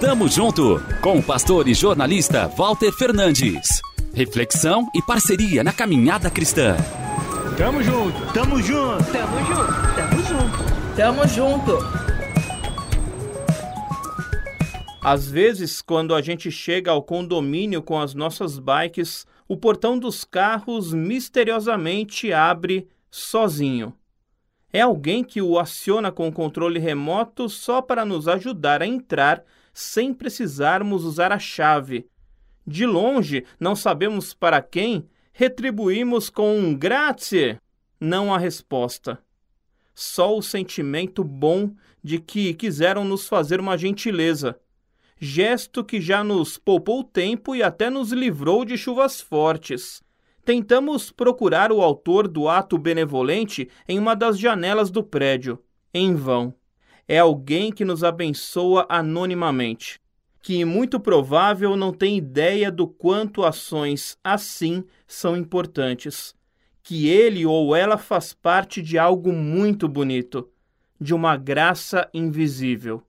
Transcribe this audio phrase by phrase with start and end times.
[0.00, 3.80] Tamo junto com o pastor e jornalista Walter Fernandes.
[4.12, 6.76] Reflexão e parceria na caminhada cristã.
[7.56, 11.78] Tamo junto, tamo junto, tamo junto, tamo junto, tamo junto.
[15.00, 20.24] Às vezes, quando a gente chega ao condomínio com as nossas bikes, o portão dos
[20.24, 23.94] carros misteriosamente abre sozinho.
[24.72, 29.44] É alguém que o aciona com o controle remoto só para nos ajudar a entrar
[29.72, 32.06] sem precisarmos usar a chave.
[32.66, 37.58] De longe, não sabemos para quem, retribuímos com um grazie,
[38.00, 39.18] não a resposta.
[39.94, 44.58] Só o sentimento bom de que quiseram nos fazer uma gentileza.
[45.18, 50.02] Gesto que já nos poupou tempo e até nos livrou de chuvas fortes.
[50.44, 55.58] Tentamos procurar o autor do ato benevolente em uma das janelas do prédio.
[55.94, 56.52] Em vão.
[57.06, 60.00] É alguém que nos abençoa anonimamente,
[60.40, 66.34] que muito provável não tem ideia do quanto ações assim são importantes,
[66.82, 70.48] que ele ou ela faz parte de algo muito bonito,
[71.00, 73.02] de uma graça invisível.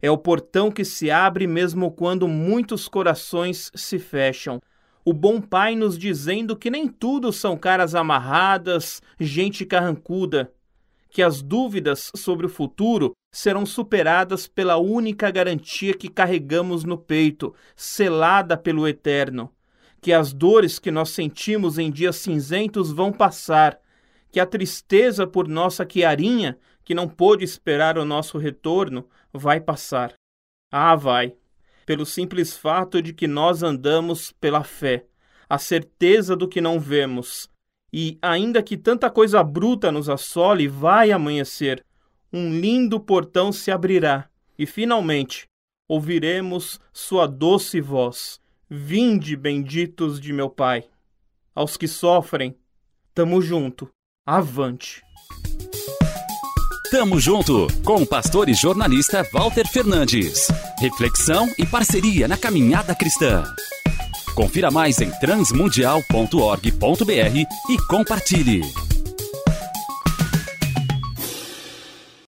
[0.00, 4.60] É o portão que se abre mesmo quando muitos corações se fecham
[5.08, 10.52] o bom pai nos dizendo que nem tudo são caras amarradas, gente carrancuda,
[11.08, 17.54] que as dúvidas sobre o futuro serão superadas pela única garantia que carregamos no peito,
[17.76, 19.52] selada pelo Eterno,
[20.00, 23.78] que as dores que nós sentimos em dias cinzentos vão passar,
[24.32, 30.14] que a tristeza por nossa Chiarinha, que não pôde esperar o nosso retorno, vai passar.
[30.68, 31.32] Ah, vai
[31.86, 35.06] pelo simples fato de que nós andamos pela fé,
[35.48, 37.48] a certeza do que não vemos.
[37.92, 41.84] E, ainda que tanta coisa bruta nos assole, vai amanhecer,
[42.32, 44.28] um lindo portão se abrirá,
[44.58, 45.46] e finalmente
[45.88, 48.40] ouviremos sua doce voz.
[48.68, 50.84] Vinde, benditos de meu Pai.
[51.54, 52.56] Aos que sofrem,
[53.14, 53.88] tamo junto.
[54.26, 55.02] Avante.
[56.90, 60.48] Tamo junto com o pastor e jornalista Walter Fernandes.
[60.78, 63.42] Reflexão e parceria na caminhada cristã.
[64.34, 68.85] Confira mais em transmundial.org.br e compartilhe.